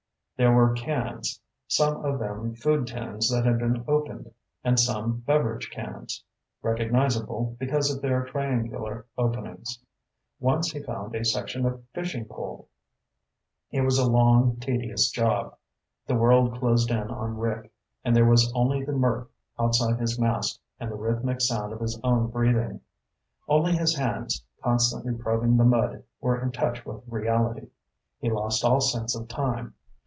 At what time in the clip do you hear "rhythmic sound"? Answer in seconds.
20.95-21.71